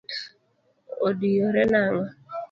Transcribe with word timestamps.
Odiyore 1.07 1.63
nang’o? 1.71 2.03